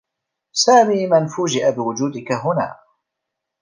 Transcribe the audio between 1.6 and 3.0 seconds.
بوجودك هنا.